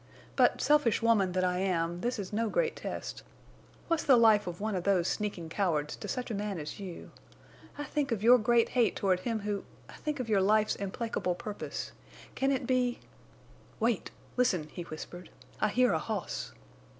But, 0.35 0.61
selfish 0.63 1.03
woman 1.03 1.33
that 1.33 1.43
I 1.43 1.59
am, 1.59 2.01
this 2.01 2.17
is 2.17 2.33
no 2.33 2.49
great 2.49 2.75
test. 2.75 3.21
What's 3.87 4.03
the 4.03 4.17
life 4.17 4.47
of 4.47 4.59
one 4.59 4.73
of 4.75 4.83
those 4.83 5.07
sneaking 5.07 5.47
cowards 5.49 5.95
to 5.97 6.07
such 6.07 6.31
a 6.31 6.33
man 6.33 6.57
as 6.59 6.79
you? 6.79 7.11
I 7.77 7.83
think 7.83 8.11
of 8.11 8.23
your 8.23 8.39
great 8.39 8.69
hate 8.69 8.95
toward 8.95 9.19
him 9.19 9.41
who—I 9.41 9.93
think 9.97 10.19
of 10.19 10.27
your 10.27 10.41
life's 10.41 10.75
implacable 10.75 11.35
purpose. 11.35 11.91
Can 12.33 12.51
it 12.51 12.65
be—" 12.65 12.99
"Wait!... 13.79 14.09
Listen!" 14.37 14.69
he 14.71 14.81
whispered. 14.81 15.29
"I 15.59 15.67
hear 15.67 15.93
a 15.93 15.99
hoss." 15.99 16.51